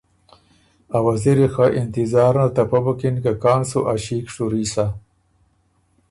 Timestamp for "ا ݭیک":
3.93-4.25